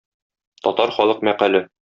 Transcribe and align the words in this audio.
Татар 0.67 0.95
халык 0.97 1.23
мәкале. 1.31 1.65